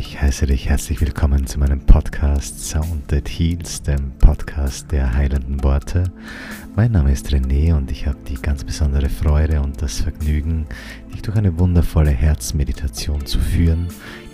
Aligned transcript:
Ich 0.00 0.18
heiße 0.18 0.46
dich 0.46 0.66
herzlich 0.66 0.98
willkommen 1.02 1.46
zu 1.46 1.58
meinem 1.58 1.80
Podcast 1.80 2.58
Sound 2.58 3.08
That 3.08 3.28
Heals, 3.28 3.82
dem 3.82 4.12
Podcast 4.12 4.90
der 4.90 5.12
heilenden 5.12 5.62
Worte. 5.62 6.04
Mein 6.74 6.92
Name 6.92 7.12
ist 7.12 7.28
René 7.28 7.74
und 7.76 7.90
ich 7.90 8.06
habe 8.06 8.16
die 8.26 8.36
ganz 8.40 8.64
besondere 8.64 9.10
Freude 9.10 9.60
und 9.60 9.82
das 9.82 10.00
Vergnügen, 10.00 10.66
dich 11.12 11.20
durch 11.20 11.36
eine 11.36 11.58
wundervolle 11.58 12.12
Herzmeditation 12.12 13.26
zu 13.26 13.38
führen, 13.38 13.88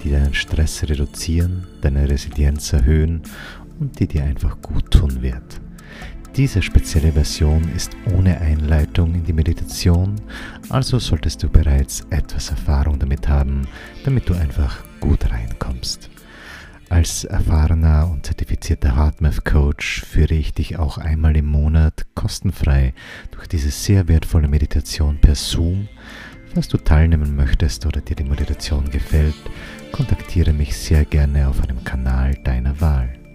die 0.05 0.13
deinen 0.13 0.35
Stress 0.35 0.85
reduzieren, 0.85 1.67
deine 1.81 2.09
Resilienz 2.09 2.73
erhöhen 2.73 3.23
und 3.81 3.99
die 3.99 4.07
dir 4.07 4.23
einfach 4.23 4.63
gut 4.63 4.93
tun 4.93 5.21
wird. 5.21 5.61
Diese 6.37 6.61
spezielle 6.61 7.13
Version 7.13 7.67
ist 7.75 7.97
ohne 8.15 8.39
Einleitung 8.39 9.15
in 9.15 9.25
die 9.25 9.33
Meditation, 9.33 10.17
also 10.69 10.99
solltest 10.99 11.43
du 11.43 11.49
bereits 11.49 12.07
etwas 12.11 12.51
Erfahrung 12.51 12.99
damit 12.99 13.27
haben, 13.27 13.67
damit 14.05 14.29
du 14.29 14.35
einfach 14.35 14.85
gut 15.01 15.31
reinkommst. 15.31 16.11
Als 16.91 17.25
erfahrener 17.25 18.11
und 18.13 18.27
zertifizierter 18.27 18.97
Heartmath 18.97 19.47
Coach 19.47 20.05
führe 20.05 20.35
ich 20.35 20.53
dich 20.53 20.79
auch 20.79 20.99
einmal 20.99 21.35
im 21.39 21.47
Monat 21.47 22.05
kostenfrei 22.15 22.93
durch 23.31 23.47
diese 23.47 23.71
sehr 23.71 24.07
wertvolle 24.07 24.47
Meditation 24.47 25.19
per 25.19 25.35
Zoom. 25.35 25.89
Falls 26.53 26.69
du 26.69 26.77
teilnehmen 26.77 27.35
möchtest 27.35 27.87
oder 27.87 28.03
dir 28.03 28.15
die 28.15 28.25
Meditation 28.25 28.91
gefällt, 28.91 29.35
kontaktiere 29.91 30.53
mich 30.53 30.77
sehr 30.77 31.07
gerne 31.07 31.49
auf 31.49 31.63
einem 31.63 31.83
Kanal 31.83 32.35
deiner 32.45 32.79
Wahl. 32.79 33.26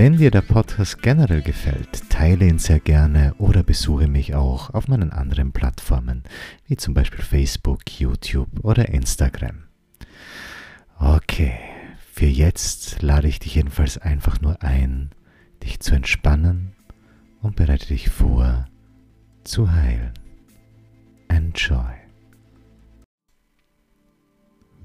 Wenn 0.00 0.16
dir 0.16 0.30
der 0.30 0.40
Podcast 0.40 1.02
generell 1.02 1.42
gefällt, 1.42 2.08
teile 2.08 2.46
ihn 2.46 2.58
sehr 2.58 2.80
gerne 2.80 3.34
oder 3.36 3.62
besuche 3.62 4.08
mich 4.08 4.34
auch 4.34 4.72
auf 4.72 4.88
meinen 4.88 5.12
anderen 5.12 5.52
Plattformen, 5.52 6.22
wie 6.66 6.78
zum 6.78 6.94
Beispiel 6.94 7.22
Facebook, 7.22 7.80
YouTube 8.00 8.48
oder 8.62 8.88
Instagram. 8.88 9.64
Okay, 10.98 11.52
für 12.14 12.24
jetzt 12.24 13.02
lade 13.02 13.28
ich 13.28 13.40
dich 13.40 13.56
jedenfalls 13.56 13.98
einfach 13.98 14.40
nur 14.40 14.62
ein, 14.62 15.10
dich 15.62 15.80
zu 15.80 15.94
entspannen 15.94 16.72
und 17.42 17.56
bereite 17.56 17.88
dich 17.88 18.08
vor, 18.08 18.64
zu 19.44 19.70
heilen. 19.70 20.14
Enjoy. 21.28 21.92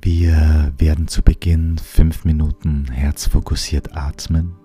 Wir 0.02 0.74
werden 0.78 1.08
zu 1.08 1.22
Beginn 1.22 1.78
fünf 1.78 2.26
Minuten 2.26 2.92
herzfokussiert 2.92 3.96
atmen 3.96 4.58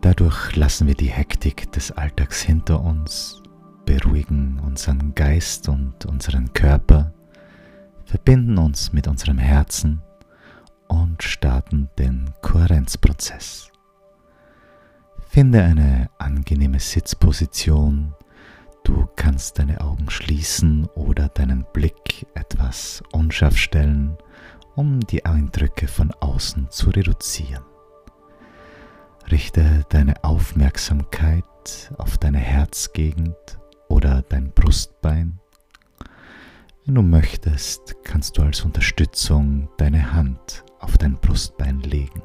Dadurch 0.00 0.54
lassen 0.54 0.86
wir 0.86 0.94
die 0.94 1.10
Hektik 1.10 1.72
des 1.72 1.92
Alltags 1.92 2.42
hinter 2.42 2.80
uns, 2.80 3.42
beruhigen 3.84 4.60
unseren 4.64 5.14
Geist 5.14 5.68
und 5.68 6.04
unseren 6.06 6.52
Körper, 6.52 7.12
verbinden 8.04 8.58
uns 8.58 8.92
mit 8.92 9.08
unserem 9.08 9.38
Herzen 9.38 10.02
und 10.88 11.22
starten 11.22 11.88
den 11.98 12.30
Kohärenzprozess. 12.42 13.70
Finde 15.28 15.62
eine 15.62 16.08
angenehme 16.18 16.78
Sitzposition. 16.78 18.14
Du 18.84 19.08
kannst 19.16 19.58
deine 19.58 19.80
Augen 19.80 20.08
schließen 20.08 20.86
oder 20.94 21.28
deinen 21.28 21.66
Blick 21.72 22.26
etwas 22.34 23.02
unscharf 23.12 23.56
stellen, 23.56 24.16
um 24.76 25.00
die 25.00 25.24
Eindrücke 25.24 25.88
von 25.88 26.12
außen 26.20 26.70
zu 26.70 26.90
reduzieren. 26.90 27.64
Richte 29.30 29.84
deine 29.88 30.22
Aufmerksamkeit 30.22 31.44
auf 31.98 32.16
deine 32.16 32.38
Herzgegend 32.38 33.34
oder 33.88 34.22
dein 34.22 34.52
Brustbein. 34.52 35.40
Wenn 36.84 36.94
du 36.94 37.02
möchtest, 37.02 37.96
kannst 38.04 38.38
du 38.38 38.42
als 38.42 38.60
Unterstützung 38.60 39.68
deine 39.78 40.12
Hand 40.12 40.64
auf 40.78 40.96
dein 40.96 41.16
Brustbein 41.16 41.80
legen. 41.80 42.22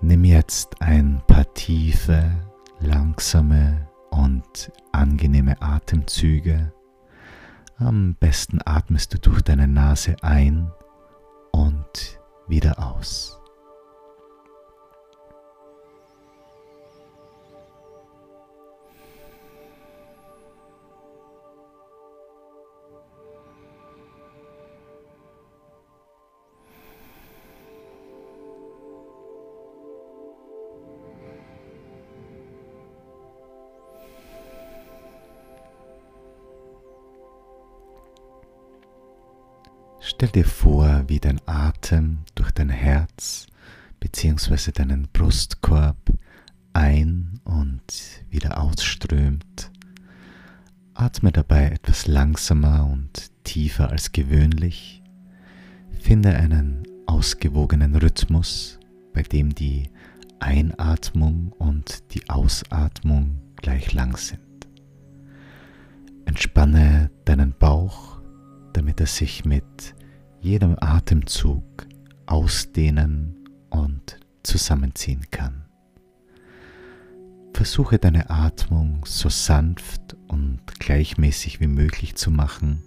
Nimm 0.00 0.24
jetzt 0.24 0.80
ein 0.80 1.20
paar 1.26 1.52
tiefe, 1.54 2.30
langsame 2.78 3.88
und 4.10 4.70
angenehme 4.92 5.60
Atemzüge. 5.60 6.72
Am 7.78 8.14
besten 8.14 8.60
atmest 8.64 9.14
du 9.14 9.18
durch 9.18 9.42
deine 9.42 9.66
Nase 9.66 10.14
ein 10.22 10.70
und 11.50 12.20
wieder 12.46 12.78
aus. 12.78 13.40
Stell 40.14 40.28
dir 40.28 40.44
vor, 40.44 41.04
wie 41.08 41.18
dein 41.18 41.40
Atem 41.46 42.18
durch 42.36 42.52
dein 42.52 42.68
Herz 42.68 43.48
bzw. 43.98 44.70
deinen 44.70 45.08
Brustkorb 45.12 45.98
ein 46.72 47.40
und 47.42 47.82
wieder 48.30 48.60
ausströmt. 48.60 49.72
Atme 50.94 51.32
dabei 51.32 51.70
etwas 51.70 52.06
langsamer 52.06 52.86
und 52.86 53.30
tiefer 53.42 53.90
als 53.90 54.12
gewöhnlich. 54.12 55.02
Finde 55.98 56.36
einen 56.36 56.84
ausgewogenen 57.06 57.96
Rhythmus, 57.96 58.78
bei 59.12 59.22
dem 59.22 59.52
die 59.52 59.90
Einatmung 60.38 61.52
und 61.58 62.14
die 62.14 62.30
Ausatmung 62.30 63.40
gleich 63.56 63.92
lang 63.92 64.16
sind. 64.16 64.40
Entspanne 66.24 67.10
deinen 67.24 67.52
Bauch 67.58 68.14
damit 68.74 69.00
er 69.00 69.06
sich 69.06 69.44
mit 69.44 69.94
jedem 70.44 70.76
Atemzug 70.78 71.64
ausdehnen 72.26 73.48
und 73.70 74.20
zusammenziehen 74.42 75.24
kann. 75.30 75.64
Versuche 77.54 77.98
deine 77.98 78.28
Atmung 78.28 79.06
so 79.06 79.30
sanft 79.30 80.14
und 80.28 80.60
gleichmäßig 80.78 81.60
wie 81.60 81.66
möglich 81.66 82.16
zu 82.16 82.30
machen, 82.30 82.82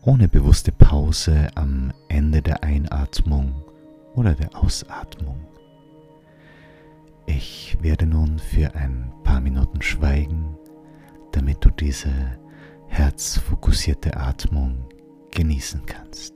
ohne 0.00 0.28
bewusste 0.28 0.72
Pause 0.72 1.48
am 1.56 1.92
Ende 2.08 2.40
der 2.40 2.64
Einatmung 2.64 3.62
oder 4.14 4.34
der 4.34 4.56
Ausatmung. 4.56 5.46
Ich 7.26 7.76
werde 7.82 8.06
nun 8.06 8.38
für 8.38 8.74
ein 8.74 9.12
paar 9.24 9.42
Minuten 9.42 9.82
schweigen, 9.82 10.56
damit 11.32 11.62
du 11.62 11.68
diese 11.68 12.38
herzfokussierte 12.88 14.16
Atmung 14.16 14.88
genießen 15.32 15.84
kannst. 15.84 16.35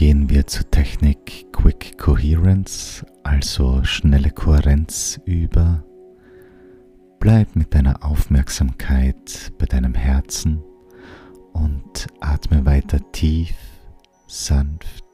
Gehen 0.00 0.30
wir 0.30 0.46
zur 0.46 0.70
Technik 0.70 1.52
Quick 1.52 1.98
Coherence, 1.98 3.04
also 3.22 3.84
schnelle 3.84 4.30
Kohärenz 4.30 5.20
über. 5.26 5.84
Bleib 7.18 7.54
mit 7.54 7.74
deiner 7.74 8.02
Aufmerksamkeit 8.02 9.52
bei 9.58 9.66
deinem 9.66 9.92
Herzen 9.92 10.62
und 11.52 12.06
atme 12.18 12.64
weiter 12.64 12.98
tief, 13.12 13.54
sanft 14.26 15.04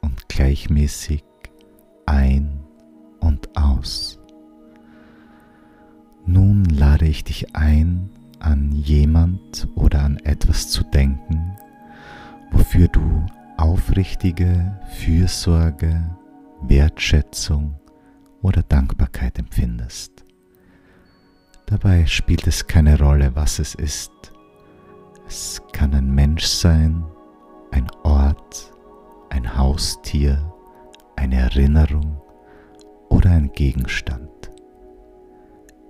und 0.00 0.28
gleichmäßig 0.28 1.22
ein 2.06 2.58
und 3.20 3.56
aus. 3.56 4.18
Nun 6.26 6.64
lade 6.64 7.06
ich 7.06 7.22
dich 7.22 7.54
ein, 7.54 8.10
an 8.40 8.72
jemand 8.72 9.68
oder 9.76 10.02
an 10.02 10.16
etwas 10.24 10.70
zu 10.70 10.82
denken, 10.82 11.56
wofür 12.50 12.88
du 12.88 13.24
aufrichtige 13.56 14.78
Fürsorge, 14.98 16.16
Wertschätzung 16.62 17.78
oder 18.42 18.62
Dankbarkeit 18.62 19.38
empfindest. 19.38 20.24
Dabei 21.66 22.06
spielt 22.06 22.46
es 22.46 22.66
keine 22.66 22.98
Rolle, 22.98 23.34
was 23.34 23.58
es 23.58 23.74
ist. 23.74 24.12
Es 25.26 25.62
kann 25.72 25.94
ein 25.94 26.14
Mensch 26.14 26.44
sein, 26.44 27.04
ein 27.70 27.86
Ort, 28.02 28.72
ein 29.30 29.56
Haustier, 29.56 30.52
eine 31.16 31.36
Erinnerung 31.36 32.20
oder 33.08 33.30
ein 33.30 33.50
Gegenstand. 33.52 34.50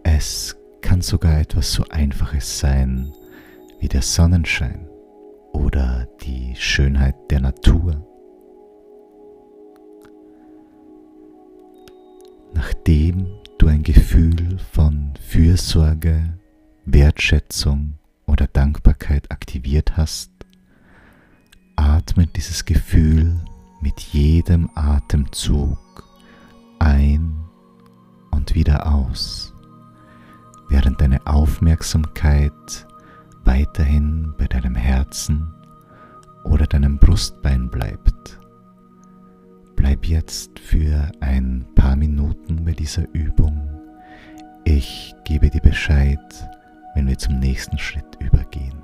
Es 0.04 0.56
kann 0.80 1.00
sogar 1.00 1.40
etwas 1.40 1.72
so 1.72 1.84
Einfaches 1.90 2.60
sein 2.60 3.12
wie 3.80 3.88
der 3.88 4.02
Sonnenschein 4.02 4.88
oder 5.54 6.06
die 6.22 6.54
Schönheit 6.56 7.14
der 7.30 7.40
Natur. 7.40 8.04
Nachdem 12.52 13.26
du 13.58 13.68
ein 13.68 13.82
Gefühl 13.82 14.58
von 14.72 15.14
Fürsorge, 15.20 16.38
Wertschätzung 16.84 17.94
oder 18.26 18.46
Dankbarkeit 18.46 19.30
aktiviert 19.30 19.96
hast, 19.96 20.30
atme 21.76 22.26
dieses 22.26 22.64
Gefühl 22.64 23.40
mit 23.80 24.00
jedem 24.00 24.70
Atemzug 24.74 25.78
ein 26.78 27.36
und 28.30 28.54
wieder 28.54 28.92
aus, 28.92 29.54
während 30.68 31.00
deine 31.00 31.26
Aufmerksamkeit 31.26 32.86
weiterhin 33.44 34.34
bei 34.36 34.46
deinem 34.46 34.74
Herzen 34.74 35.54
oder 36.44 36.66
deinem 36.66 36.98
Brustbein 36.98 37.70
bleibt. 37.70 38.38
Bleib 39.76 40.06
jetzt 40.06 40.58
für 40.58 41.10
ein 41.20 41.66
paar 41.74 41.96
Minuten 41.96 42.64
bei 42.64 42.72
dieser 42.72 43.04
Übung. 43.12 43.68
Ich 44.64 45.14
gebe 45.24 45.50
dir 45.50 45.60
Bescheid, 45.60 46.48
wenn 46.94 47.06
wir 47.06 47.18
zum 47.18 47.38
nächsten 47.38 47.78
Schritt 47.78 48.16
übergehen. 48.20 48.83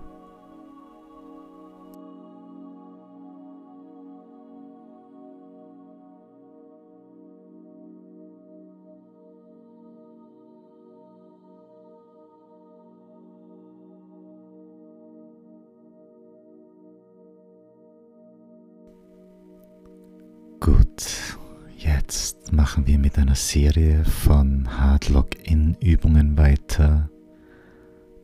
Machen 22.70 22.86
wir 22.86 23.00
mit 23.00 23.18
einer 23.18 23.34
Serie 23.34 24.04
von 24.04 24.78
Hard-Lock-In-Übungen 24.78 26.38
weiter. 26.38 27.10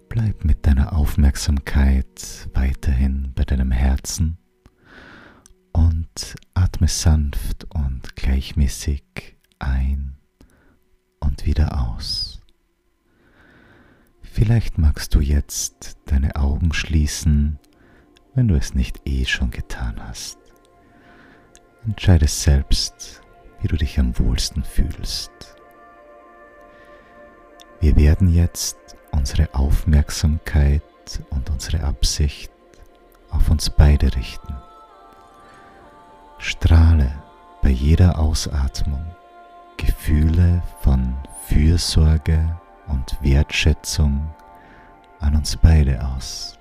Bleib 0.09 0.45
mit 0.45 0.65
deiner 0.65 0.93
Aufmerksamkeit 0.93 2.49
weiterhin 2.55 3.33
bei 3.35 3.43
deinem 3.43 3.73
Herzen 3.73 4.39
und 5.73 6.37
atme 6.55 6.87
sanft 6.87 7.67
und 7.75 8.15
gleichmäßig 8.15 9.37
ein 9.59 10.17
und 11.19 11.45
wieder 11.45 11.81
aus. 11.91 12.41
Vielleicht 14.23 14.79
magst 14.79 15.13
du 15.17 15.21
jetzt 15.21 15.99
deine 16.05 16.37
Augen 16.37 16.73
schließen, 16.73 17.59
wenn 18.37 18.47
du 18.47 18.55
es 18.55 18.77
nicht 18.77 19.01
eh 19.07 19.25
schon 19.25 19.51
getan 19.51 19.97
hast. 19.99 20.39
Entscheide 21.85 22.29
selbst, 22.29 23.26
wie 23.67 23.69
du 23.69 23.77
dich 23.79 23.99
am 23.99 24.17
wohlsten 24.17 24.63
fühlst. 24.63 25.33
Wir 27.81 27.97
werden 27.97 28.33
jetzt 28.33 28.77
unsere 29.11 29.53
Aufmerksamkeit 29.57 30.85
und 31.31 31.51
unsere 31.51 31.83
Absicht 31.83 32.53
auf 33.29 33.51
uns 33.51 33.69
beide 33.69 34.15
richten. 34.15 34.55
Strahle 36.39 37.13
bei 37.61 37.71
jeder 37.71 38.21
Ausatmung 38.21 39.05
Gefühle 39.79 40.63
von 40.83 41.17
Fürsorge 41.47 42.61
und 42.87 43.19
Wertschätzung 43.21 44.33
an 45.19 45.35
uns 45.35 45.57
beide 45.57 46.07
aus. 46.07 46.57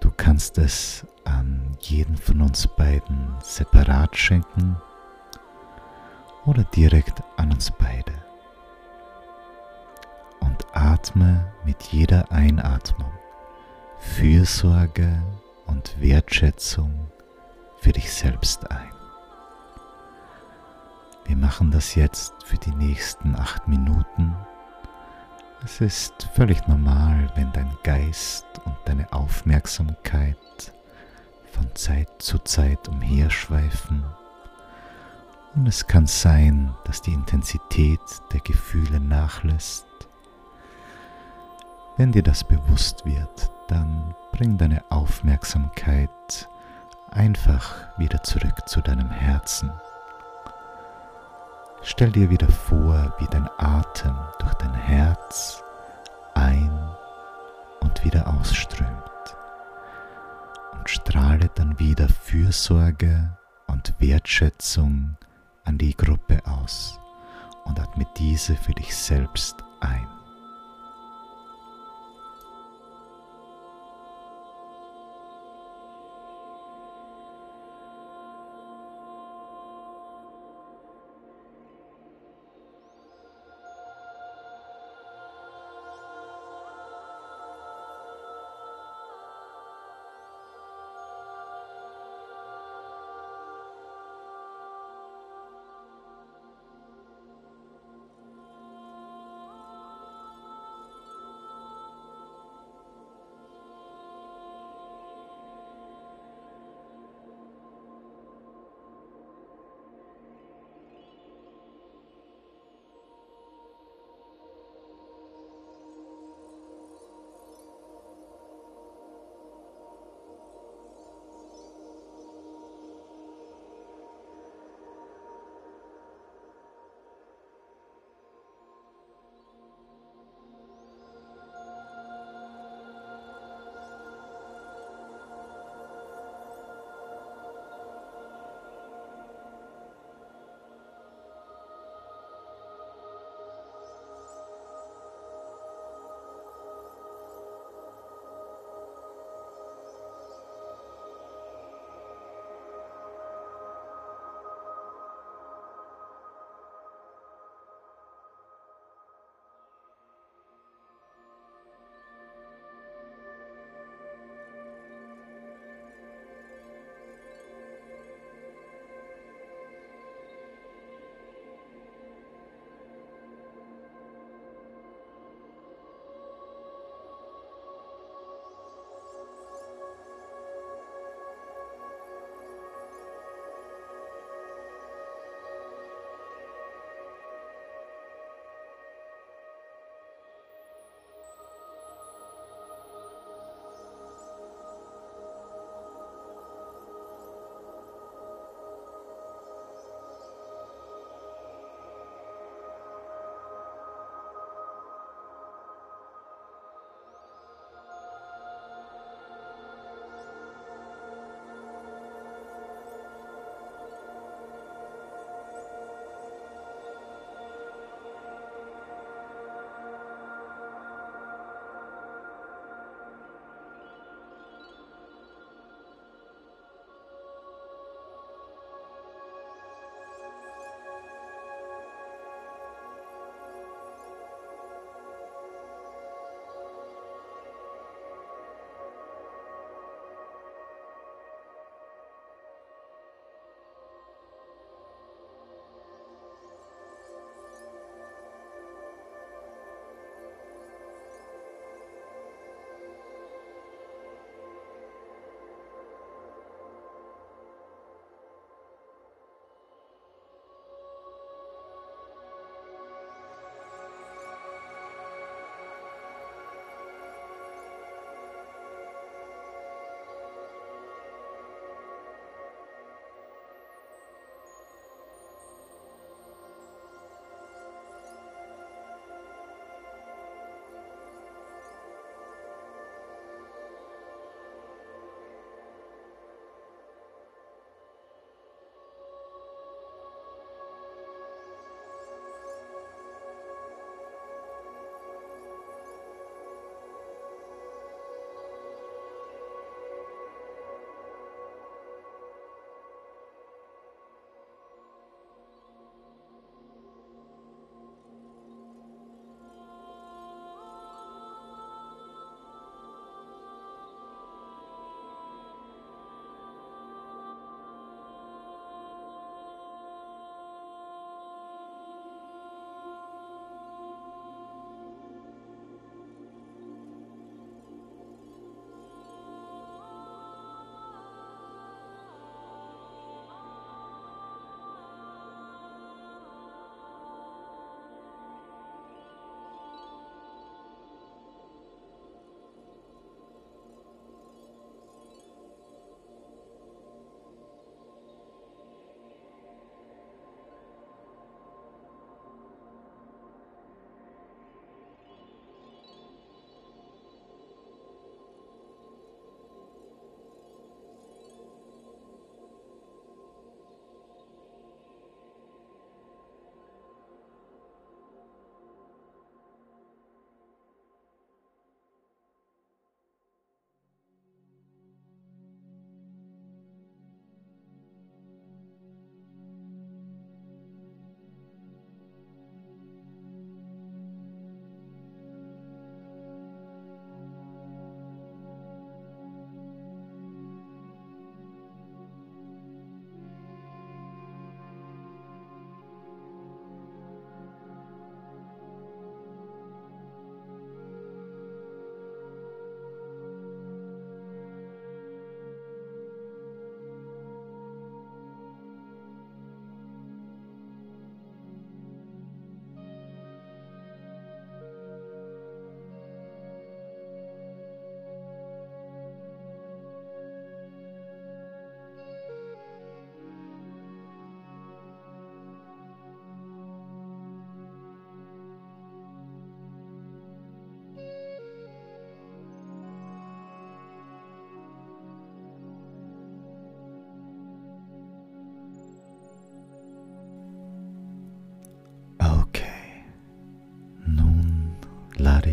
Du 0.00 0.10
kannst 0.16 0.58
es 0.58 1.06
an 1.22 1.76
jeden 1.78 2.16
von 2.16 2.40
uns 2.40 2.66
beiden 2.66 3.36
separat 3.40 4.16
schenken 4.16 4.76
oder 6.46 6.64
direkt 6.64 7.22
an 7.36 7.52
uns 7.52 7.70
beide. 7.70 8.12
Und 10.40 10.66
atme 10.72 11.52
mit 11.64 11.82
jeder 11.84 12.30
Einatmung 12.32 13.12
Fürsorge 13.98 15.22
und 15.66 16.00
Wertschätzung 16.00 17.10
für 17.78 17.92
dich 17.92 18.12
selbst 18.12 18.70
ein. 18.70 18.90
Wir 21.26 21.36
machen 21.36 21.70
das 21.70 21.94
jetzt 21.94 22.34
für 22.44 22.56
die 22.56 22.74
nächsten 22.74 23.36
acht 23.36 23.68
Minuten. 23.68 24.34
Es 25.64 25.80
ist 25.80 26.28
völlig 26.34 26.66
normal, 26.66 27.30
wenn 27.36 27.52
dein 27.52 27.70
Geist 27.84 28.46
und 28.64 28.74
deine 28.86 29.12
Aufmerksamkeit 29.12 30.36
von 31.52 31.74
Zeit 31.74 32.08
zu 32.18 32.38
Zeit 32.38 32.88
umherschweifen. 32.88 34.02
Und 35.54 35.66
es 35.66 35.86
kann 35.86 36.06
sein, 36.06 36.72
dass 36.84 37.02
die 37.02 37.12
Intensität 37.12 38.00
der 38.32 38.40
Gefühle 38.40 39.00
nachlässt. 39.00 39.86
Wenn 41.96 42.12
dir 42.12 42.22
das 42.22 42.44
bewusst 42.44 43.04
wird, 43.04 43.50
dann 43.68 44.14
bring 44.32 44.56
deine 44.56 44.82
Aufmerksamkeit 44.90 46.48
einfach 47.10 47.74
wieder 47.98 48.22
zurück 48.22 48.66
zu 48.66 48.80
deinem 48.80 49.10
Herzen. 49.10 49.70
Stell 51.82 52.12
dir 52.12 52.30
wieder 52.30 52.48
vor, 52.48 53.14
wie 53.18 53.26
dein 53.26 53.48
Atem 53.58 54.14
durch 54.38 54.54
dein 54.54 54.74
Herz 54.74 55.62
ein 56.34 56.70
und 57.80 58.04
wieder 58.04 58.26
ausströmt 58.28 59.36
und 60.72 60.88
strahle 60.88 61.50
dann 61.54 61.78
wieder 61.78 62.08
Fürsorge 62.08 63.36
und 63.66 63.94
Wertschätzung 63.98 65.16
an 65.64 65.78
die 65.78 65.96
Gruppe 65.96 66.40
aus 66.46 67.00
und 67.64 67.80
atme 67.80 68.06
diese 68.16 68.56
für 68.56 68.72
dich 68.72 68.94
selbst 68.94 69.56
ein. 69.80 70.19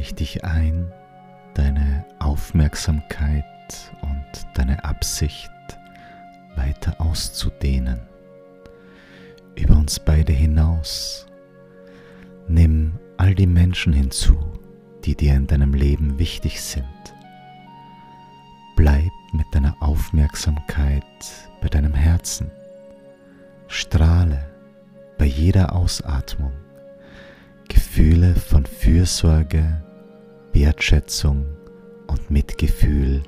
Ich 0.07 0.15
dich 0.15 0.45
ein, 0.45 0.91
deine 1.53 2.05
Aufmerksamkeit 2.19 3.43
und 4.01 4.47
deine 4.53 4.83
Absicht 4.85 5.51
weiter 6.55 6.99
auszudehnen, 6.99 7.99
über 9.55 9.75
uns 9.75 9.99
beide 9.99 10.31
hinaus. 10.31 11.27
Nimm 12.47 12.97
all 13.17 13.35
die 13.35 13.47
Menschen 13.47 13.91
hinzu, 13.91 14.37
die 15.03 15.15
dir 15.15 15.35
in 15.35 15.47
deinem 15.47 15.73
Leben 15.73 16.17
wichtig 16.19 16.61
sind. 16.61 16.85
Bleib 18.77 19.11
mit 19.33 19.47
deiner 19.51 19.75
Aufmerksamkeit 19.81 21.03
bei 21.61 21.67
deinem 21.67 21.93
Herzen. 21.93 22.49
Strahle 23.67 24.49
bei 25.17 25.25
jeder 25.25 25.75
Ausatmung 25.75 26.53
Gefühle 27.67 28.35
von 28.35 28.65
Fürsorge, 28.65 29.83
Wertschätzung 30.59 31.45
und 32.07 32.31
Mitgefühl 32.31 33.21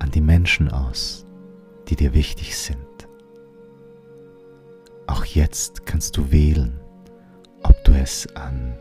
an 0.00 0.10
die 0.10 0.20
Menschen 0.20 0.70
aus, 0.70 1.24
die 1.88 1.96
dir 1.96 2.12
wichtig 2.12 2.58
sind. 2.58 2.76
Auch 5.06 5.24
jetzt 5.24 5.86
kannst 5.86 6.18
du 6.18 6.30
wählen, 6.30 6.78
ob 7.62 7.82
du 7.84 7.92
es 7.92 8.26
an 8.36 8.76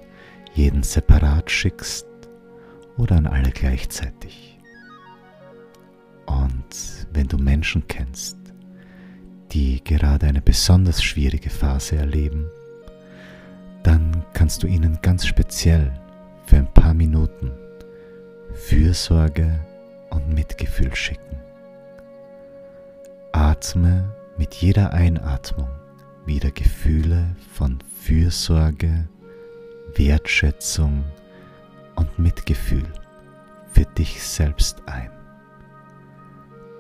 jeden 0.54 0.84
separat 0.84 1.50
schickst 1.50 2.06
oder 2.98 3.16
an 3.16 3.26
alle 3.26 3.52
gleichzeitig. 3.52 4.60
Und 6.26 7.08
wenn 7.14 7.28
du 7.28 7.38
Menschen 7.38 7.88
kennst, 7.88 8.38
die 9.54 9.82
gerade 9.82 10.26
eine 10.26 10.42
besonders 10.42 11.02
schwierige 11.02 11.50
Phase 11.50 11.96
erleben, 11.96 12.50
dann 13.84 14.26
kannst 14.34 14.62
du 14.62 14.68
ihnen 14.68 15.00
ganz 15.02 15.26
speziell 15.26 15.94
für 16.46 16.58
ein 16.58 16.74
paar 16.74 16.94
Minuten 16.94 17.54
Fürsorge 18.58 19.60
und 20.10 20.34
Mitgefühl 20.34 20.94
schicken. 20.94 21.38
Atme 23.32 24.14
mit 24.38 24.56
jeder 24.56 24.92
Einatmung 24.92 25.70
wieder 26.26 26.52
Gefühle 26.52 27.36
von 27.54 27.78
Fürsorge, 28.02 29.08
Wertschätzung 29.96 31.06
und 31.96 32.20
Mitgefühl 32.20 32.92
für 33.72 33.86
dich 33.86 34.22
selbst 34.22 34.82
ein. 34.88 35.12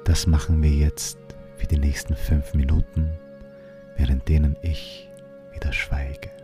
Das 0.03 0.27
machen 0.27 0.61
wir 0.61 0.71
jetzt 0.71 1.19
für 1.55 1.67
die 1.67 1.79
nächsten 1.79 2.15
fünf 2.15 2.53
Minuten, 2.53 3.11
während 3.95 4.27
denen 4.27 4.57
ich 4.61 5.09
wieder 5.53 5.71
schweige. 5.71 6.36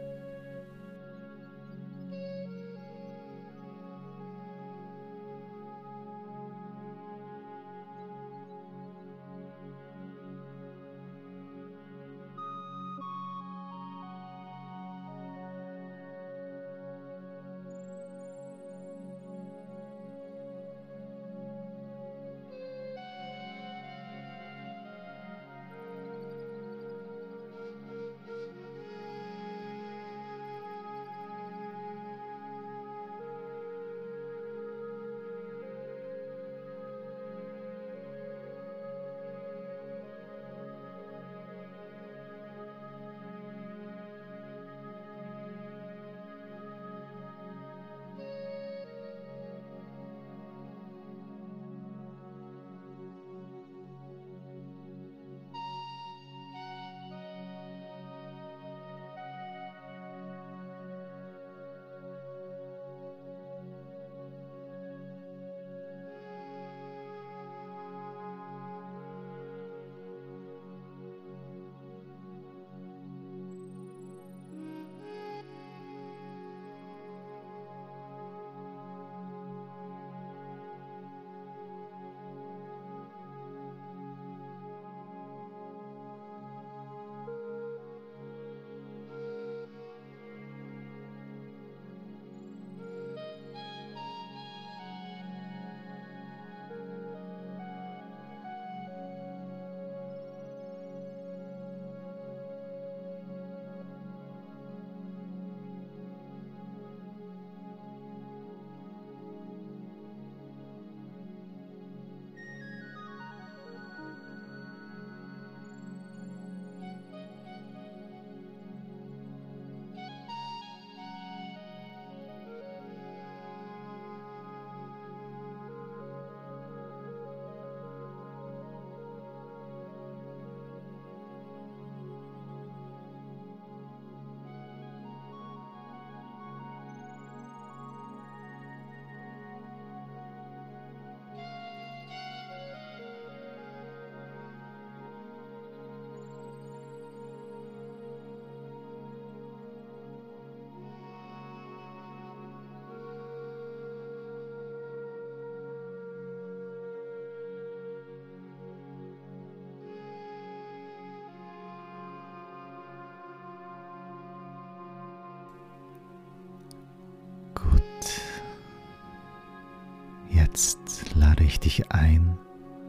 Ich 171.45 171.59
dich 171.59 171.91
ein, 171.91 172.37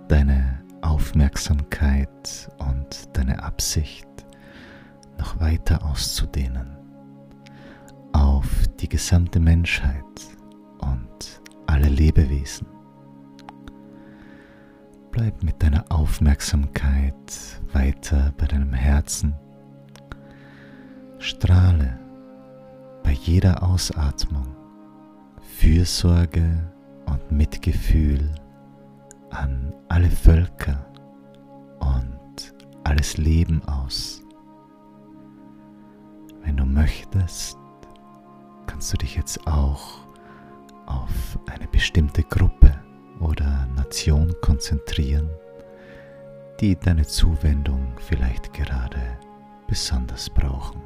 deine 0.07 0.63
Aufmerksamkeit 0.81 2.49
und 2.59 3.17
deine 3.17 3.43
Absicht 3.43 4.07
noch 5.19 5.41
weiter 5.41 5.85
auszudehnen 5.85 6.77
auf 8.13 8.47
die 8.79 8.89
gesamte 8.89 9.41
Menschheit 9.41 10.05
und 10.79 11.43
alle 11.67 11.89
Lebewesen. 11.89 12.69
Bleib 15.11 15.43
mit 15.43 15.61
deiner 15.61 15.85
Aufmerksamkeit 15.89 17.61
weiter 17.73 18.33
bei 18.39 18.47
deinem 18.47 18.73
Herzen. 18.73 19.35
Strahle 21.19 21.99
bei 23.03 23.11
jeder 23.11 23.65
Ausatmung 23.65 24.47
Fürsorge 25.59 26.71
und 27.07 27.33
Mitgefühl 27.33 28.31
an 29.35 29.73
alle 29.89 30.11
Völker 30.11 30.87
und 31.81 32.55
alles 32.85 33.17
Leben 33.17 33.63
aus. 33.65 34.23
Wenn 36.43 36.57
du 36.57 36.65
möchtest, 36.65 37.57
kannst 38.67 38.93
du 38.93 38.97
dich 38.97 39.17
jetzt 39.17 39.47
auch 39.47 40.05
bestimmte 41.75 42.23
Gruppe 42.23 42.73
oder 43.21 43.67
Nation 43.77 44.35
konzentrieren, 44.41 45.29
die 46.61 46.75
deine 46.75 47.05
Zuwendung 47.05 47.93
vielleicht 47.99 48.53
gerade 48.53 49.19
besonders 49.69 50.31
brauchen. 50.31 50.81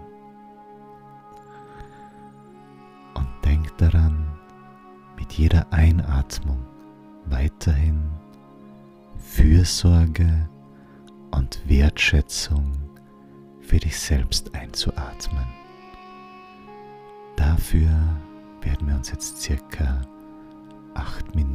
Und 3.14 3.28
denk 3.44 3.76
daran, 3.78 4.26
mit 5.16 5.32
jeder 5.34 5.72
Einatmung 5.72 6.58
weiterhin 7.26 8.11
Fürsorge 9.30 10.48
und 11.30 11.60
Wertschätzung 11.68 12.72
für 13.60 13.76
dich 13.76 13.96
selbst 13.96 14.54
einzuatmen. 14.54 15.46
Dafür 17.36 17.90
werden 18.62 18.88
wir 18.88 18.96
uns 18.96 19.10
jetzt 19.12 19.40
circa 19.40 20.00
acht 20.94 21.34
Minuten 21.36 21.47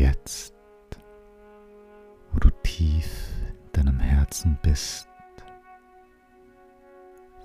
Jetzt, 0.00 0.54
wo 2.32 2.38
du 2.38 2.48
tief 2.62 3.06
in 3.50 3.72
deinem 3.72 4.00
Herzen 4.00 4.58
bist, 4.62 5.06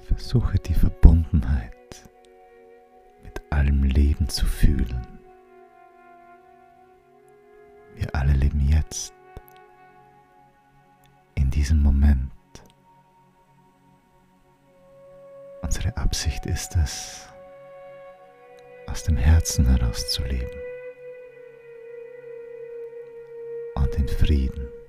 versuche 0.04 0.58
die 0.60 0.74
Verbundenheit 0.74 2.10
mit 3.24 3.42
allem 3.52 3.84
Leben 3.84 4.30
zu 4.30 4.46
fühlen. 4.46 5.06
Wir 7.96 8.16
alle 8.16 8.32
leben 8.32 8.62
jetzt, 8.62 9.14
in 11.34 11.52
diesem 11.52 11.84
Moment. 11.84 12.32
Unsere 15.62 15.98
Absicht 15.98 16.46
ist 16.46 16.78
es, 16.78 17.28
aus 18.88 19.04
dem 19.04 19.18
Herzen 19.18 19.66
heraus 19.66 20.10
zu 20.10 20.24
leben. 20.24 20.75
Frieden. 24.26 24.85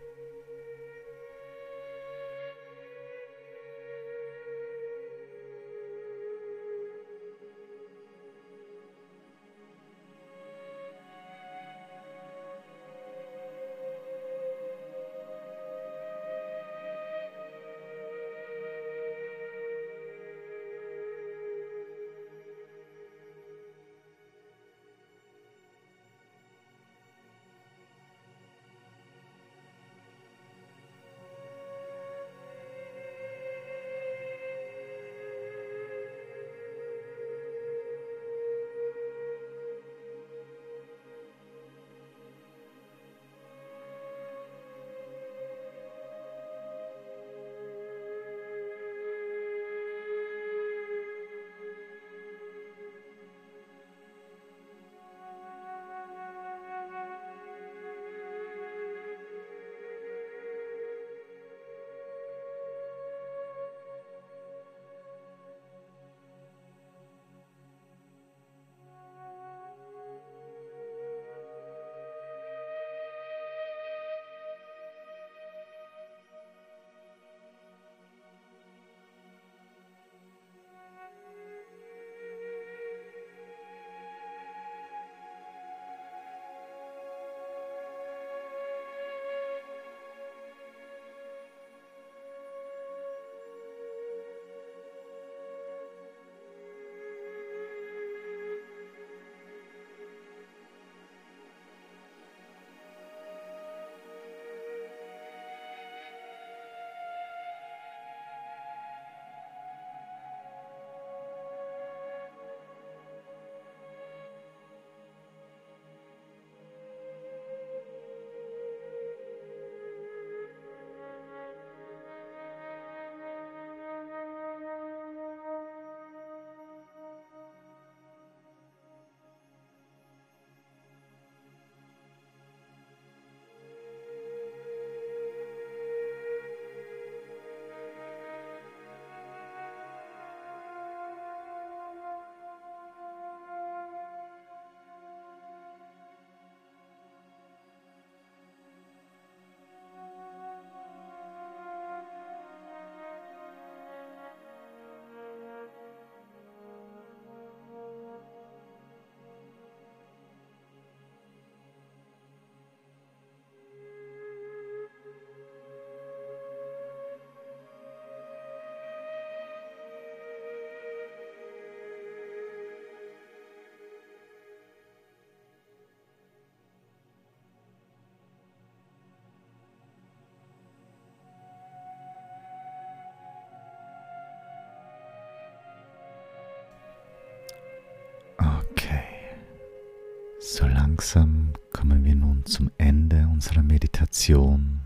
Langsam 190.96 191.52
kommen 191.74 192.06
wir 192.06 192.14
nun 192.14 192.46
zum 192.46 192.70
Ende 192.78 193.28
unserer 193.30 193.62
Meditation. 193.62 194.80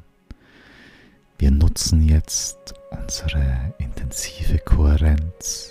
Wir 1.39 1.53
nutzen 1.53 2.03
jetzt 2.03 2.75
unsere 2.91 3.73
intensive 3.79 4.59
Kohärenz, 4.59 5.71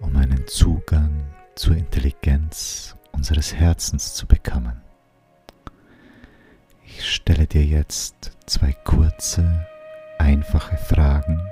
um 0.00 0.16
einen 0.16 0.46
Zugang 0.46 1.26
zur 1.54 1.76
Intelligenz 1.76 2.96
unseres 3.12 3.52
Herzens 3.52 4.14
zu 4.14 4.26
bekommen. 4.26 4.80
Ich 6.86 7.06
stelle 7.06 7.46
dir 7.46 7.66
jetzt 7.66 8.32
zwei 8.46 8.72
kurze, 8.72 9.66
einfache 10.18 10.78
Fragen. 10.78 11.42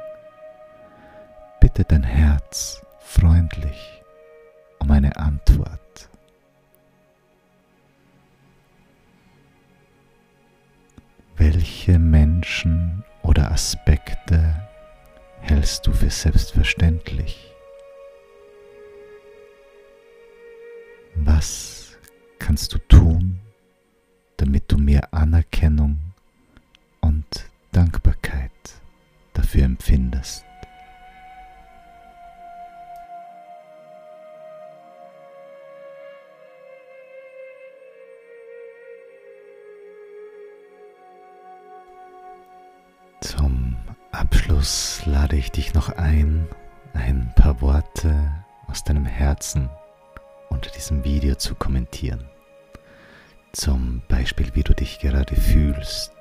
Bitte 1.60 1.84
dein 1.84 2.04
Herz 2.04 2.80
freundlich 3.00 4.02
um 4.78 4.90
eine 4.90 5.14
Antwort. 5.16 5.79
Welche 11.40 11.98
Menschen 11.98 13.02
oder 13.22 13.50
Aspekte 13.50 14.68
hältst 15.40 15.86
du 15.86 15.92
für 15.94 16.10
selbstverständlich? 16.10 17.54
Was 21.14 21.96
kannst 22.38 22.74
du 22.74 22.78
tun, 22.80 23.40
damit 24.36 24.70
du 24.70 24.76
mehr 24.76 25.14
Anerkennung 25.14 25.98
und 27.00 27.46
Dankbarkeit 27.72 28.52
dafür 29.32 29.64
empfindest? 29.64 30.44
Zum 43.20 43.76
Abschluss 44.12 45.02
lade 45.04 45.36
ich 45.36 45.50
dich 45.50 45.74
noch 45.74 45.90
ein, 45.90 46.48
ein 46.94 47.32
paar 47.36 47.60
Worte 47.60 48.32
aus 48.66 48.82
deinem 48.82 49.04
Herzen 49.04 49.68
unter 50.48 50.70
diesem 50.70 51.04
Video 51.04 51.34
zu 51.34 51.54
kommentieren. 51.54 52.24
Zum 53.52 54.00
Beispiel, 54.08 54.54
wie 54.54 54.62
du 54.62 54.74
dich 54.74 55.00
gerade 55.00 55.36
fühlst, 55.36 56.12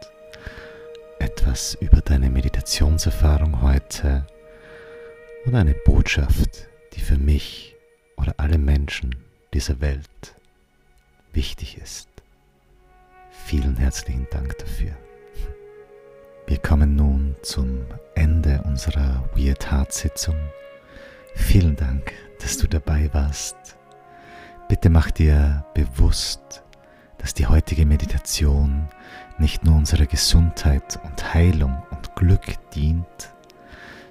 etwas 1.20 1.76
über 1.76 2.02
deine 2.02 2.30
Meditationserfahrung 2.30 3.62
heute 3.62 4.28
oder 5.46 5.60
eine 5.60 5.76
Botschaft, 5.86 6.68
die 6.94 7.02
für 7.02 7.18
mich 7.18 7.76
oder 8.18 8.34
alle 8.38 8.58
Menschen 8.58 9.16
dieser 9.54 9.80
Welt 9.80 10.36
wichtig 11.32 11.78
ist. 11.78 12.10
Vielen 13.46 13.78
herzlichen 13.78 14.28
Dank 14.32 14.58
dafür. 14.58 14.98
Wir 16.50 16.58
kommen 16.58 16.96
nun 16.96 17.36
zum 17.44 17.86
Ende 18.16 18.64
unserer 18.66 19.24
Weird 19.36 19.72
Heart 19.72 19.94
Sitzung. 19.94 20.36
Vielen 21.36 21.76
Dank, 21.76 22.12
dass 22.42 22.58
du 22.58 22.68
dabei 22.68 23.08
warst. 23.14 23.56
Bitte 24.68 24.90
mach 24.90 25.12
dir 25.12 25.64
bewusst, 25.76 26.64
dass 27.20 27.36
die 27.36 27.46
heutige 27.46 27.86
Meditation 27.86 28.90
nicht 29.38 29.64
nur 29.64 29.76
unserer 29.76 30.08
Gesundheit 30.08 31.00
und 31.04 31.36
Heilung 31.36 31.84
und 31.92 32.16
Glück 32.16 32.72
dient, 32.72 33.36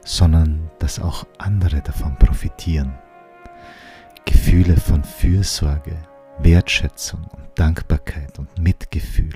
sondern 0.05 0.70
dass 0.79 1.01
auch 1.01 1.27
andere 1.38 1.83
davon 1.83 2.16
profitieren. 2.20 2.94
Gefühle 4.27 4.77
von 4.77 5.03
Fürsorge, 5.03 5.96
Wertschätzung 6.38 7.24
und 7.24 7.48
Dankbarkeit 7.57 8.38
und 8.38 8.61
Mitgefühl, 8.61 9.35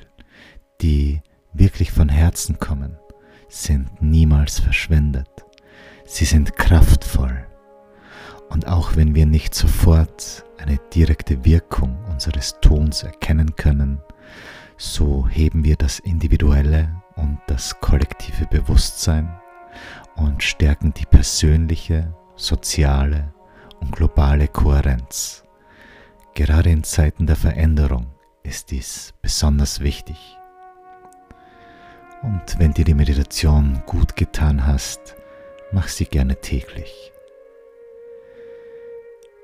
die 0.81 1.21
wirklich 1.53 1.93
von 1.93 2.09
Herzen 2.09 2.59
kommen, 2.59 2.99
sind 3.49 4.03
niemals 4.03 4.61
verschwendet. 4.61 5.29
Sie 6.05 6.25
sind 6.25 6.57
kraftvoll. 6.57 7.47
Und 8.49 8.67
auch 8.67 8.97
wenn 8.97 9.15
wir 9.15 9.27
nicht 9.27 9.55
sofort 9.55 10.45
eine 10.59 10.79
direkte 10.95 11.45
Wirkung 11.45 11.99
unseres 12.11 12.57
Tons 12.61 13.03
erkennen 13.03 13.57
können, 13.57 14.01
so 14.77 15.29
heben 15.29 15.65
wir 15.65 15.77
das 15.77 15.99
individuelle 16.01 17.03
und 17.17 17.39
das 17.47 17.79
kollektive 17.81 18.47
Bewusstsein 18.47 19.33
und 20.17 20.43
stärken 20.43 20.93
die 20.93 21.07
persönliche, 21.07 22.15
soziale 22.37 23.33
und 23.81 23.93
globale 23.93 24.49
Kohärenz. 24.49 25.45
Gerade 26.35 26.71
in 26.71 26.85
Zeiten 26.85 27.27
der 27.27 27.37
Veränderung 27.37 28.07
ist 28.43 28.71
dies 28.71 29.15
besonders 29.23 29.81
wichtig. 29.81 30.39
Und 32.23 32.59
wenn 32.59 32.73
dir 32.73 32.85
die 32.85 32.95
Meditation 32.95 33.83
gut 33.87 34.15
getan 34.15 34.65
hast, 34.67 35.17
mach 35.73 35.89
sie 35.89 36.05
gerne 36.05 36.37
täglich. 36.41 37.13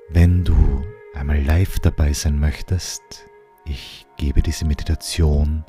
Wenn 0.07 0.43
du 0.43 0.85
einmal 1.13 1.43
live 1.43 1.79
dabei 1.79 2.13
sein 2.13 2.39
möchtest, 2.39 3.01
ich 3.65 4.07
gebe 4.17 4.41
diese 4.41 4.65
Meditation 4.65 5.65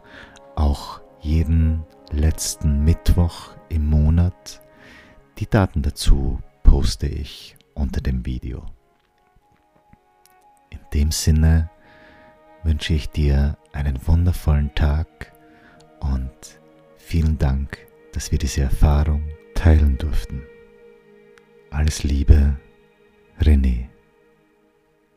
auch 0.55 1.01
jeden 1.21 1.85
letzten 2.11 2.85
Mittwoch 2.85 3.55
im 3.69 3.91
Monat. 3.91 4.63
Die 5.39 5.49
Daten 5.49 5.83
dazu 5.83 6.41
poste 6.63 7.07
ich 7.07 7.57
unter 7.75 8.01
dem 8.01 8.25
Video. 8.25 8.65
In 10.71 10.79
dem 10.95 11.11
Sinne 11.11 11.71
wünsche 12.63 12.95
ich 12.95 13.11
dir 13.11 13.59
einen 13.73 14.07
wundervollen 14.07 14.75
Tag 14.75 15.33
und 16.01 16.60
Vielen 17.11 17.39
Dank, 17.39 17.77
dass 18.13 18.31
wir 18.31 18.39
diese 18.39 18.61
Erfahrung 18.61 19.25
teilen 19.57 19.99
durften. 19.99 20.45
Alles 21.69 22.05
Liebe, 22.05 22.57
René. 23.41 23.89